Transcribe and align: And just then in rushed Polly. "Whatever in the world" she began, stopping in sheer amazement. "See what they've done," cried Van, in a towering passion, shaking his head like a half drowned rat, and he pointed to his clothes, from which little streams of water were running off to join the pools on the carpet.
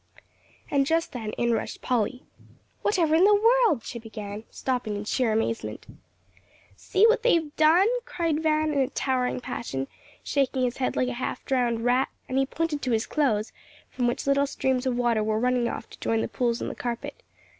And 0.71 0.87
just 0.87 1.11
then 1.11 1.29
in 1.33 1.51
rushed 1.51 1.83
Polly. 1.83 2.23
"Whatever 2.81 3.13
in 3.13 3.23
the 3.23 3.35
world" 3.35 3.83
she 3.85 3.99
began, 3.99 4.45
stopping 4.49 4.95
in 4.95 5.05
sheer 5.05 5.31
amazement. 5.31 5.85
"See 6.75 7.05
what 7.05 7.21
they've 7.21 7.55
done," 7.55 7.87
cried 8.03 8.41
Van, 8.41 8.73
in 8.73 8.79
a 8.79 8.89
towering 8.89 9.39
passion, 9.39 9.87
shaking 10.23 10.63
his 10.63 10.77
head 10.77 10.95
like 10.95 11.09
a 11.09 11.13
half 11.13 11.45
drowned 11.45 11.85
rat, 11.85 12.09
and 12.27 12.39
he 12.39 12.47
pointed 12.47 12.81
to 12.81 12.91
his 12.91 13.05
clothes, 13.05 13.53
from 13.91 14.07
which 14.07 14.25
little 14.25 14.47
streams 14.47 14.87
of 14.87 14.95
water 14.97 15.23
were 15.23 15.37
running 15.39 15.67
off 15.69 15.87
to 15.91 15.99
join 15.99 16.21
the 16.21 16.27
pools 16.27 16.63
on 16.63 16.67
the 16.67 16.73
carpet. 16.73 17.21